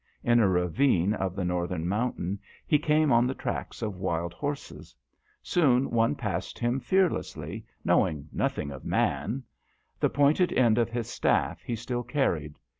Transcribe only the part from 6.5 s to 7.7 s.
him fearlessly,